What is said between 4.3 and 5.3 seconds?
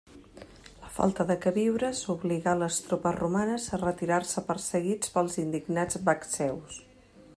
perseguits